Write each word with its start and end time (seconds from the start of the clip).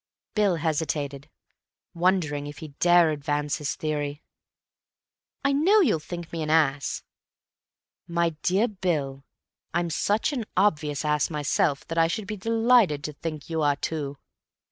Bill 0.33 0.55
hesitated, 0.55 1.29
wondering 1.93 2.47
if 2.47 2.57
he 2.57 2.69
dare 2.79 3.11
advance 3.11 3.57
his 3.57 3.75
theory. 3.75 4.23
"I 5.45 5.53
know 5.53 5.79
you'll 5.81 5.99
think 5.99 6.33
me 6.33 6.41
an 6.41 6.49
ass—" 6.49 7.03
"My 8.07 8.31
dear 8.41 8.67
Bill, 8.67 9.23
I'm 9.75 9.91
such 9.91 10.33
an 10.33 10.45
obvious 10.57 11.05
ass 11.05 11.29
myself 11.29 11.85
that 11.87 11.99
I 11.99 12.07
should 12.07 12.25
be 12.25 12.35
delighted 12.35 13.03
to 13.03 13.13
think 13.13 13.47
you 13.47 13.61
are 13.61 13.75
too." 13.75 14.17